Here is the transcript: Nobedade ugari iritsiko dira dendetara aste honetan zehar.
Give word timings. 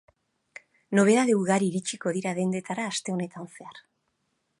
Nobedade 0.99 1.35
ugari 1.41 1.67
iritsiko 1.71 2.13
dira 2.15 2.33
dendetara 2.39 2.87
aste 2.93 3.15
honetan 3.17 3.51
zehar. 3.59 3.79